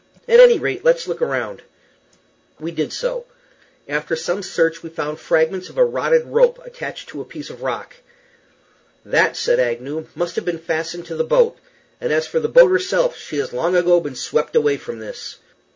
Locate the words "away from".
14.55-14.97